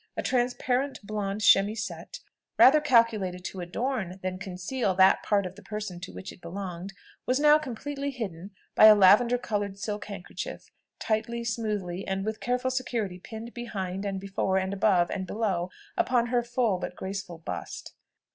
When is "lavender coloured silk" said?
8.95-10.05